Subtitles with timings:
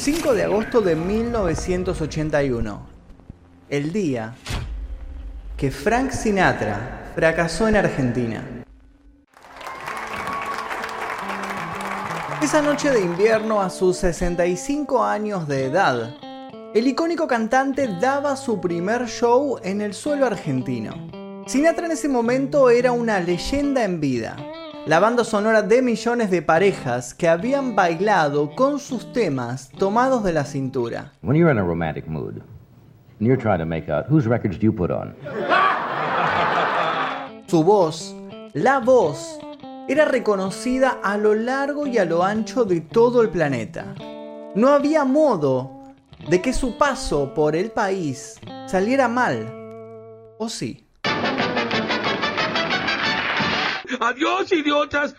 [0.00, 2.86] 5 de agosto de 1981.
[3.68, 4.34] El día
[5.58, 8.64] que Frank Sinatra fracasó en Argentina.
[12.42, 16.16] Esa noche de invierno, a sus 65 años de edad,
[16.72, 20.94] el icónico cantante daba su primer show en el suelo argentino.
[21.46, 24.34] Sinatra en ese momento era una leyenda en vida,
[24.86, 30.32] la banda sonora de millones de parejas que habían bailado con sus temas tomados de
[30.32, 31.12] la cintura.
[31.22, 32.36] When you're in a romantic mood,
[33.18, 35.14] and you're trying to make out whose records do you put on?
[37.46, 38.14] Su voz,
[38.54, 39.38] la voz,
[39.88, 43.94] era reconocida a lo largo y a lo ancho de todo el planeta.
[44.54, 45.94] No había modo
[46.28, 49.52] de que su paso por el país saliera mal.
[50.38, 50.86] ¿O sí?
[54.02, 55.14] Adiós, idiotas.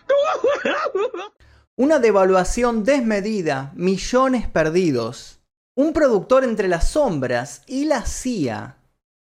[1.76, 5.40] Una devaluación desmedida, millones perdidos.
[5.76, 8.78] Un productor entre las sombras y la CIA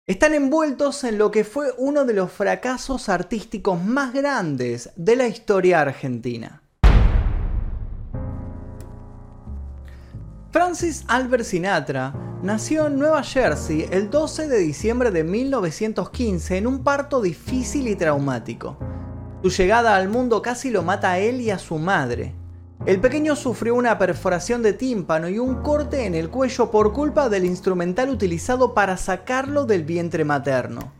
[0.07, 5.27] están envueltos en lo que fue uno de los fracasos artísticos más grandes de la
[5.27, 6.63] historia argentina.
[10.51, 16.81] Francis Albert Sinatra nació en Nueva Jersey el 12 de diciembre de 1915 en un
[16.81, 18.77] parto difícil y traumático.
[19.41, 22.35] Su llegada al mundo casi lo mata a él y a su madre.
[22.85, 27.29] El pequeño sufrió una perforación de tímpano y un corte en el cuello por culpa
[27.29, 30.91] del instrumental utilizado para sacarlo del vientre materno.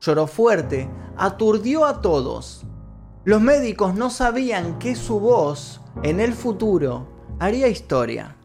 [0.00, 2.66] Lloró fuerte, aturdió a todos.
[3.24, 8.36] Los médicos no sabían que su voz, en el futuro, haría historia.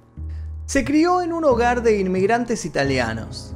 [0.65, 3.55] Se crió en un hogar de inmigrantes italianos.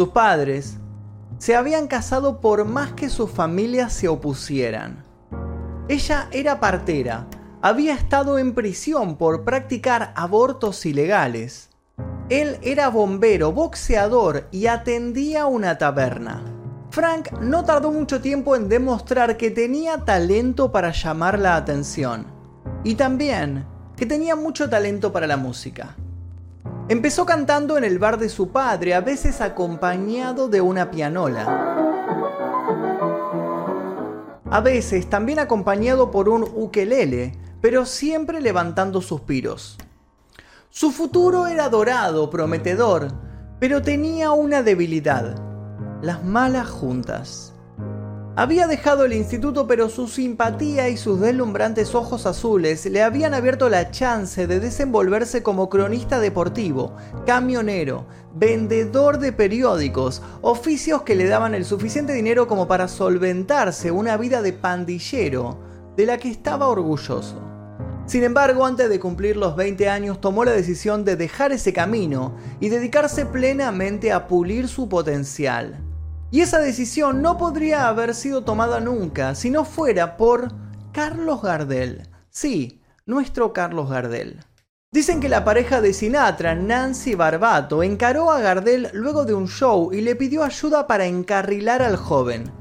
[0.00, 0.78] Sus padres
[1.36, 5.04] se habían casado por más que sus familias se opusieran.
[5.88, 7.26] Ella era partera,
[7.60, 11.68] había estado en prisión por practicar abortos ilegales.
[12.30, 16.44] Él era bombero, boxeador y atendía una taberna.
[16.88, 22.24] Frank no tardó mucho tiempo en demostrar que tenía talento para llamar la atención
[22.84, 23.66] y también
[23.98, 25.94] que tenía mucho talento para la música.
[26.90, 31.46] Empezó cantando en el bar de su padre, a veces acompañado de una pianola.
[34.50, 39.78] A veces también acompañado por un ukelele, pero siempre levantando suspiros.
[40.68, 43.12] Su futuro era dorado, prometedor,
[43.60, 45.36] pero tenía una debilidad
[46.02, 47.54] las malas juntas.
[48.40, 53.68] Había dejado el instituto pero su simpatía y sus deslumbrantes ojos azules le habían abierto
[53.68, 56.96] la chance de desenvolverse como cronista deportivo,
[57.26, 64.16] camionero, vendedor de periódicos, oficios que le daban el suficiente dinero como para solventarse una
[64.16, 65.58] vida de pandillero
[65.94, 67.42] de la que estaba orgulloso.
[68.06, 72.36] Sin embargo, antes de cumplir los 20 años tomó la decisión de dejar ese camino
[72.58, 75.89] y dedicarse plenamente a pulir su potencial.
[76.32, 80.52] Y esa decisión no podría haber sido tomada nunca si no fuera por
[80.92, 82.08] Carlos Gardel.
[82.30, 84.40] Sí, nuestro Carlos Gardel.
[84.92, 89.92] Dicen que la pareja de Sinatra, Nancy Barbato, encaró a Gardel luego de un show
[89.92, 92.52] y le pidió ayuda para encarrilar al joven.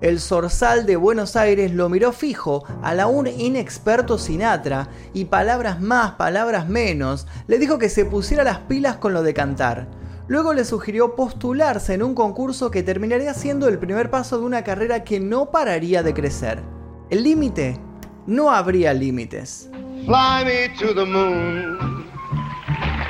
[0.00, 6.12] El zorzal de Buenos Aires lo miró fijo al aún inexperto Sinatra y palabras más,
[6.12, 9.99] palabras menos, le dijo que se pusiera las pilas con lo de cantar.
[10.30, 14.62] Luego le sugirió postularse en un concurso que terminaría siendo el primer paso de una
[14.62, 16.62] carrera que no pararía de crecer.
[17.10, 17.80] El límite,
[18.28, 19.68] no habría límites.
[20.04, 22.06] Fly me to the moon.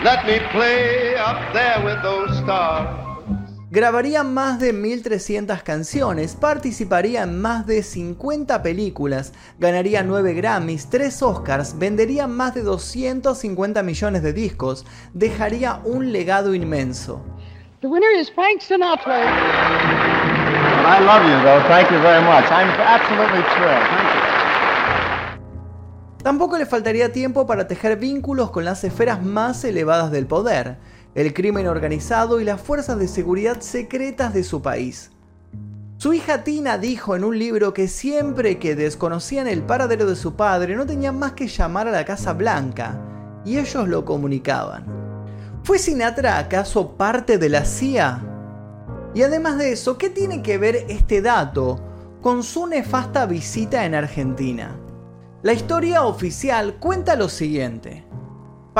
[0.03, 3.00] Let me play up there with those stars
[3.71, 11.23] grabaría más de 1300 canciones, participaría en más de 50 películas, ganaría 9 Grammys, 3
[11.23, 17.25] Oscars, vendería más de 250 millones de discos, dejaría un legado inmenso.
[17.81, 19.21] The winner is Frank Sinatra.
[20.85, 21.63] I love you though.
[21.69, 22.51] Thank you very much.
[22.51, 23.87] I'm absolutely thrilled.
[23.89, 24.21] Thank you.
[26.23, 30.77] Tampoco le faltaría tiempo para tejer vínculos con las esferas más elevadas del poder
[31.15, 35.11] el crimen organizado y las fuerzas de seguridad secretas de su país.
[35.97, 40.35] Su hija Tina dijo en un libro que siempre que desconocían el paradero de su
[40.35, 42.99] padre no tenían más que llamar a la Casa Blanca,
[43.45, 44.85] y ellos lo comunicaban.
[45.63, 48.23] ¿Fue Sinatra acaso parte de la CIA?
[49.15, 51.81] Y además de eso, ¿qué tiene que ver este dato
[52.23, 54.77] con su nefasta visita en Argentina?
[55.43, 58.05] La historia oficial cuenta lo siguiente.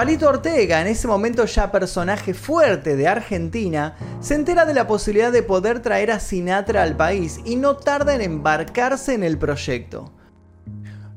[0.01, 5.31] Palito Ortega, en ese momento ya personaje fuerte de Argentina, se entera de la posibilidad
[5.31, 10.11] de poder traer a Sinatra al país y no tarda en embarcarse en el proyecto.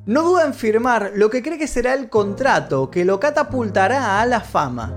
[0.05, 4.25] no duda en firmar lo que cree que será el contrato que lo catapultará a
[4.25, 4.93] la fama.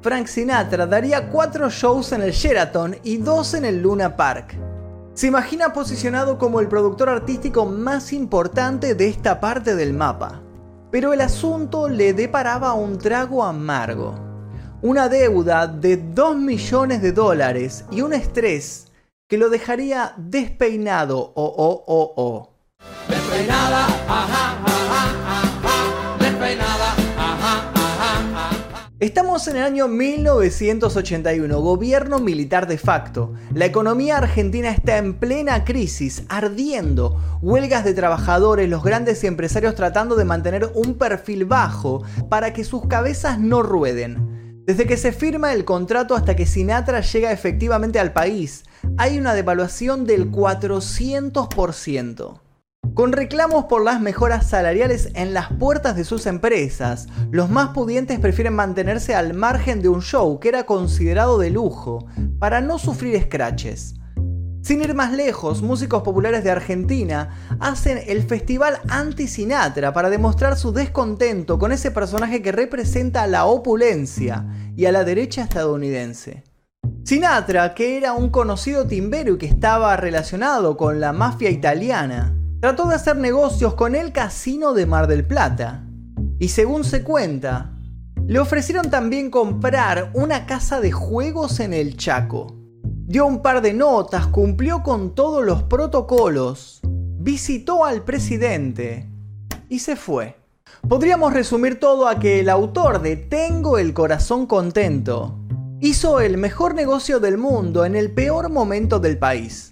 [0.00, 4.56] Frank Sinatra daría cuatro shows en el Sheraton y dos en el Luna Park.
[5.12, 10.40] Se imagina posicionado como el productor artístico más importante de esta parte del mapa.
[10.90, 14.14] Pero el asunto le deparaba un trago amargo.
[14.82, 18.88] Una deuda de 2 millones de dólares y un estrés
[19.28, 22.50] que lo dejaría despeinado o o o o.
[23.08, 24.79] Despeinada, ajá,
[29.00, 33.32] Estamos en el año 1981, gobierno militar de facto.
[33.54, 37.18] La economía argentina está en plena crisis, ardiendo.
[37.40, 42.86] Huelgas de trabajadores, los grandes empresarios tratando de mantener un perfil bajo para que sus
[42.88, 44.64] cabezas no rueden.
[44.66, 48.64] Desde que se firma el contrato hasta que Sinatra llega efectivamente al país,
[48.98, 52.49] hay una devaluación del 400%.
[52.94, 58.18] Con reclamos por las mejoras salariales en las puertas de sus empresas, los más pudientes
[58.18, 62.06] prefieren mantenerse al margen de un show que era considerado de lujo,
[62.38, 63.94] para no sufrir escraches.
[64.62, 70.72] Sin ir más lejos, músicos populares de Argentina hacen el festival anti-Sinatra para demostrar su
[70.72, 74.46] descontento con ese personaje que representa la opulencia
[74.76, 76.44] y a la derecha estadounidense.
[77.04, 82.86] Sinatra, que era un conocido timbero y que estaba relacionado con la mafia italiana, trató
[82.86, 85.84] de hacer negocios con el casino de Mar del Plata.
[86.38, 87.72] Y según se cuenta,
[88.26, 92.54] le ofrecieron también comprar una casa de juegos en el Chaco.
[92.82, 99.08] Dio un par de notas, cumplió con todos los protocolos, visitó al presidente
[99.68, 100.36] y se fue.
[100.88, 105.36] Podríamos resumir todo a que el autor de Tengo el corazón contento
[105.80, 109.69] hizo el mejor negocio del mundo en el peor momento del país.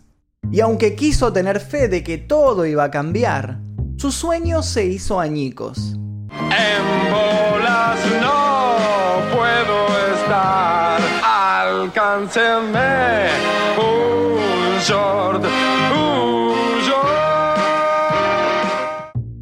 [0.50, 3.60] Y aunque quiso tener fe de que todo iba a cambiar,
[3.96, 5.96] su sueño se hizo añicos.
[6.30, 8.76] En bolas no
[9.36, 13.28] puedo estar, alcáncenme
[13.76, 15.44] un short,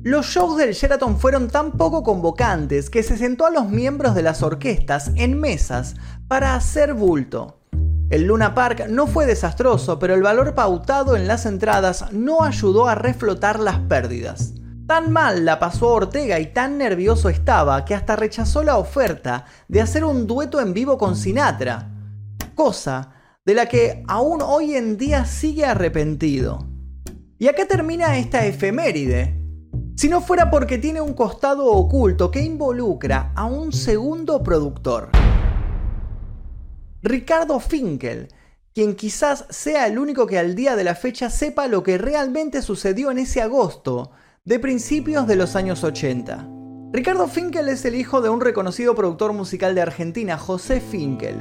[0.02, 4.22] Los shows del Sheraton fueron tan poco convocantes que se sentó a los miembros de
[4.22, 5.96] las orquestas en mesas
[6.28, 7.65] para hacer bulto.
[8.08, 12.86] El Luna Park no fue desastroso, pero el valor pautado en las entradas no ayudó
[12.86, 14.54] a reflotar las pérdidas.
[14.86, 19.80] Tan mal la pasó Ortega y tan nervioso estaba que hasta rechazó la oferta de
[19.80, 21.90] hacer un dueto en vivo con Sinatra,
[22.54, 23.10] cosa
[23.44, 26.64] de la que aún hoy en día sigue arrepentido.
[27.38, 29.36] Y acá termina esta efeméride,
[29.96, 35.10] si no fuera porque tiene un costado oculto que involucra a un segundo productor.
[37.08, 38.26] Ricardo Finkel,
[38.74, 42.62] quien quizás sea el único que al día de la fecha sepa lo que realmente
[42.62, 44.10] sucedió en ese agosto
[44.44, 46.48] de principios de los años 80.
[46.90, 51.40] Ricardo Finkel es el hijo de un reconocido productor musical de Argentina, José Finkel,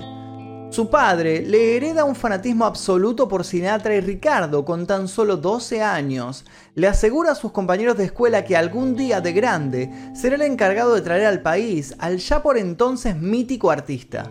[0.76, 5.82] su padre le hereda un fanatismo absoluto por Sinatra y Ricardo con tan solo 12
[5.82, 6.44] años.
[6.74, 10.94] Le asegura a sus compañeros de escuela que algún día de grande será el encargado
[10.94, 14.30] de traer al país al ya por entonces mítico artista.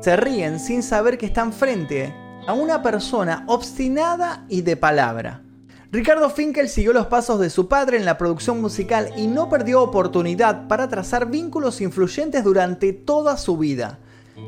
[0.00, 2.14] Se ríen sin saber que están frente
[2.46, 5.42] a una persona obstinada y de palabra.
[5.90, 9.82] Ricardo Finkel siguió los pasos de su padre en la producción musical y no perdió
[9.82, 13.98] oportunidad para trazar vínculos influyentes durante toda su vida.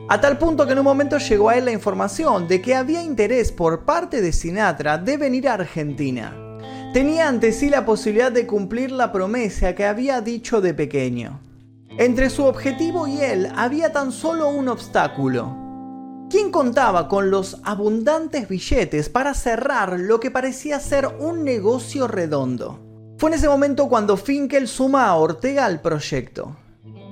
[0.08, 3.02] A tal punto que en un momento llegó a él la información de que había
[3.02, 6.34] interés por parte de Sinatra de venir a Argentina.
[6.92, 11.40] Tenía ante sí la posibilidad de cumplir la promesa que había dicho de pequeño.
[11.98, 15.56] Entre su objetivo y él había tan solo un obstáculo.
[16.30, 22.78] ¿Quién contaba con los abundantes billetes para cerrar lo que parecía ser un negocio redondo?
[23.18, 26.56] Fue en ese momento cuando Finkel suma a Ortega al proyecto.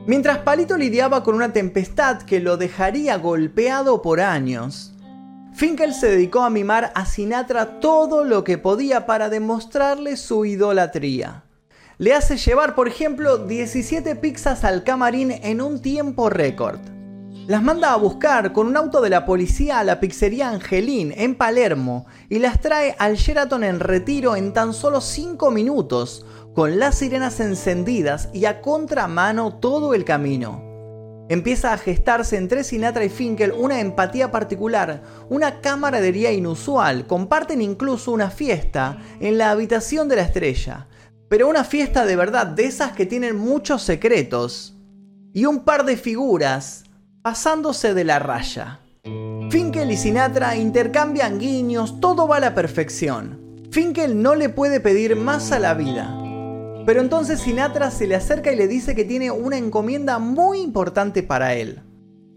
[0.07, 4.95] Mientras Palito lidiaba con una tempestad que lo dejaría golpeado por años,
[5.53, 11.46] Finkel se dedicó a mimar a Sinatra todo lo que podía para demostrarle su idolatría.
[11.99, 16.79] Le hace llevar, por ejemplo, 17 pizzas al camarín en un tiempo récord.
[17.47, 21.35] Las manda a buscar con un auto de la policía a la pizzería Angelín en
[21.37, 26.97] Palermo y las trae al Sheraton en retiro en tan solo 5 minutos, con las
[26.97, 30.63] sirenas encendidas y a contramano todo el camino.
[31.31, 38.13] Empieza a gestarse entre Sinatra y Finkel una empatía particular, una camaradería inusual, comparten incluso
[38.13, 40.89] una fiesta en la habitación de la estrella,
[41.29, 44.77] pero una fiesta de verdad, de esas que tienen muchos secretos,
[45.33, 46.85] y un par de figuras
[47.23, 48.81] pasándose de la raya.
[49.51, 53.67] Finkel y Sinatra intercambian guiños, todo va a la perfección.
[53.71, 56.17] Finkel no le puede pedir más a la vida.
[56.87, 61.23] Pero entonces Sinatra se le acerca y le dice que tiene una encomienda muy importante
[61.23, 61.83] para él.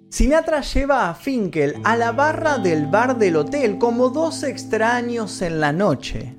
[0.10, 5.60] Sinatra lleva a Finkel a la barra del bar del hotel como dos extraños en
[5.60, 6.39] la noche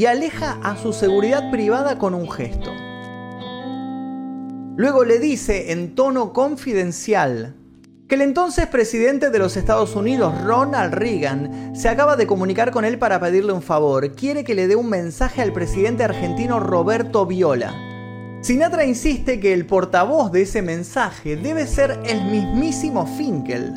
[0.00, 2.70] y aleja a su seguridad privada con un gesto.
[4.74, 7.54] Luego le dice en tono confidencial
[8.08, 12.86] que el entonces presidente de los Estados Unidos, Ronald Reagan, se acaba de comunicar con
[12.86, 14.14] él para pedirle un favor.
[14.14, 17.74] Quiere que le dé un mensaje al presidente argentino Roberto Viola.
[18.40, 23.74] Sinatra insiste que el portavoz de ese mensaje debe ser el mismísimo Finkel.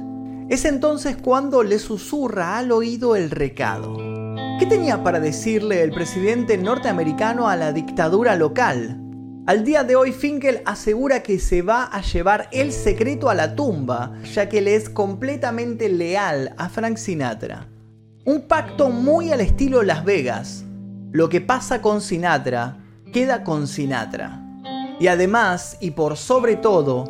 [0.48, 4.13] Es entonces cuando le susurra al oído el recado.
[4.60, 9.00] ¿Qué tenía para decirle el presidente norteamericano a la dictadura local?
[9.48, 13.56] Al día de hoy Finkel asegura que se va a llevar el secreto a la
[13.56, 17.68] tumba, ya que le es completamente leal a Frank Sinatra.
[18.26, 20.64] Un pacto muy al estilo Las Vegas.
[21.12, 22.78] Lo que pasa con Sinatra,
[23.12, 24.40] queda con Sinatra.
[25.00, 27.06] Y además, y por sobre todo,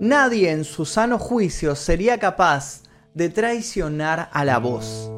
[0.00, 2.82] nadie en su sano juicio sería capaz
[3.14, 5.10] de traicionar a la voz.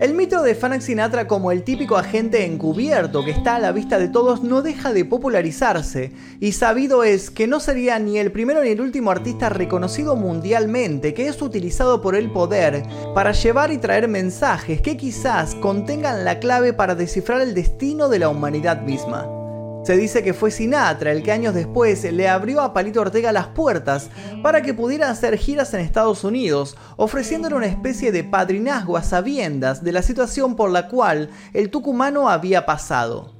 [0.00, 3.98] El mito de Frank Sinatra como el típico agente encubierto que está a la vista
[3.98, 8.62] de todos no deja de popularizarse, y sabido es que no sería ni el primero
[8.62, 12.82] ni el último artista reconocido mundialmente que es utilizado por el poder
[13.14, 18.20] para llevar y traer mensajes que quizás contengan la clave para descifrar el destino de
[18.20, 19.39] la humanidad misma.
[19.82, 23.48] Se dice que fue Sinatra el que años después le abrió a Palito Ortega las
[23.48, 24.10] puertas
[24.42, 29.82] para que pudiera hacer giras en Estados Unidos, ofreciéndole una especie de padrinazgo a sabiendas
[29.82, 33.34] de la situación por la cual el tucumano había pasado.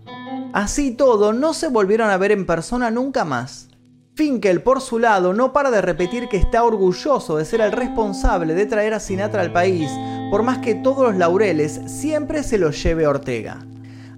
[0.54, 3.68] Así todo, no se volvieron a ver en persona nunca más.
[4.14, 8.54] Finkel, por su lado, no para de repetir que está orgulloso de ser el responsable
[8.54, 9.90] de traer a Sinatra al país,
[10.30, 13.64] por más que todos los laureles siempre se los lleve Ortega.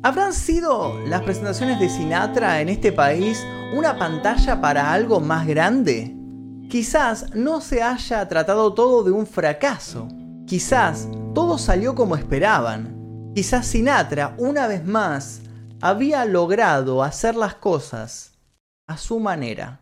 [0.04, 6.16] ¿Habrán sido las presentaciones de Sinatra en este país una pantalla para algo más grande?
[6.68, 10.08] Quizás no se haya tratado todo de un fracaso.
[10.44, 11.06] Quizás
[11.36, 13.30] todo salió como esperaban.
[13.32, 15.42] Quizás Sinatra, una vez más,
[15.80, 18.32] había logrado hacer las cosas
[18.88, 19.81] a su manera.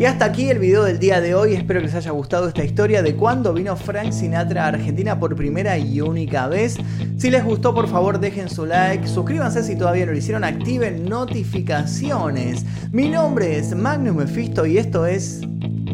[0.00, 1.52] Y hasta aquí el video del día de hoy.
[1.52, 5.36] Espero que les haya gustado esta historia de cuando vino Frank Sinatra a Argentina por
[5.36, 6.78] primera y única vez.
[7.18, 9.06] Si les gustó, por favor, dejen su like.
[9.06, 10.42] Suscríbanse si todavía no lo hicieron.
[10.42, 12.64] Activen notificaciones.
[12.92, 15.42] Mi nombre es Magnus Mephisto y esto es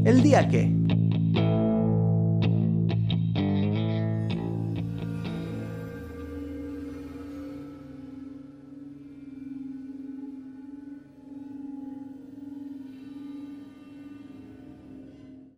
[0.05, 0.86] El Día Que.